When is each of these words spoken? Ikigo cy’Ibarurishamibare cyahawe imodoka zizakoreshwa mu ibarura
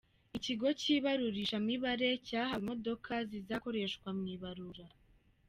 Ikigo 0.37 0.67
cy’Ibarurishamibare 0.79 2.07
cyahawe 2.27 2.59
imodoka 2.63 3.13
zizakoreshwa 3.29 4.07
mu 4.17 4.23
ibarura 4.35 4.85